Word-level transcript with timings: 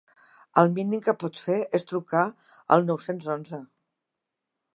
El 0.61 0.69
mínim 0.77 1.03
que 1.07 1.15
pots 1.23 1.43
fer 1.49 1.57
és 1.81 1.85
trucar 1.91 2.25
al 2.77 2.87
nou-cents 2.89 3.29
once. 3.37 3.63